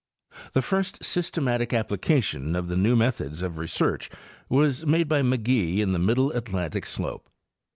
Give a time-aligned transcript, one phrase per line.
[0.53, 4.09] The first systematic application of the new methods of re search
[4.49, 7.29] was made 'by McGee in the middle Atlantic slope.